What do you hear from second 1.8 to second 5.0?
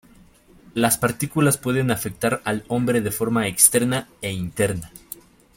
afectar al hombre de forma externa e interna.